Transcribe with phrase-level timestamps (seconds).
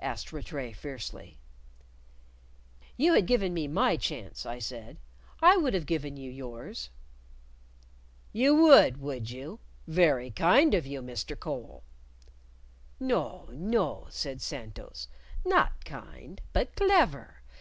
[0.00, 1.38] asked Rattray fiercely.
[2.96, 4.96] "You had given me my chance," I said;
[5.40, 6.90] "I hould have given you yours."
[8.32, 9.60] "You would, would you?
[9.86, 11.38] Very kind of you, Mr.
[11.38, 11.84] Cole!"
[12.98, 15.06] "No, no," said Santos;
[15.46, 17.42] "not kind, but clever!